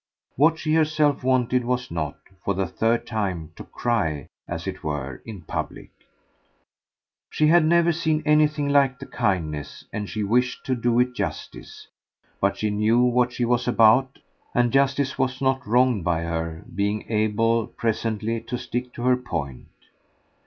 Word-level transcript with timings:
What 0.35 0.57
she 0.57 0.73
herself 0.73 1.23
wanted 1.23 1.63
was 1.63 1.91
not, 1.91 2.17
for 2.43 2.55
the 2.55 2.65
third 2.65 3.05
time, 3.05 3.51
to 3.55 3.63
cry, 3.63 4.25
as 4.47 4.65
it 4.65 4.83
were, 4.83 5.21
in 5.27 5.41
public. 5.43 5.91
She 7.29 7.45
HAD 7.49 7.65
never 7.65 7.91
seen 7.91 8.23
anything 8.25 8.67
like 8.67 8.97
the 8.97 9.05
kindness, 9.05 9.85
and 9.93 10.09
she 10.09 10.23
wished 10.23 10.65
to 10.65 10.73
do 10.73 10.99
it 11.01 11.13
justice; 11.13 11.87
but 12.39 12.57
she 12.57 12.71
knew 12.71 13.01
what 13.03 13.31
she 13.31 13.45
was 13.45 13.67
about, 13.67 14.17
and 14.55 14.73
justice 14.73 15.19
was 15.19 15.39
not 15.39 15.67
wronged 15.67 16.03
by 16.03 16.21
her 16.23 16.63
being 16.73 17.05
able 17.11 17.67
presently 17.67 18.41
to 18.41 18.57
stick 18.57 18.91
to 18.93 19.03
her 19.03 19.15
point. 19.17 19.67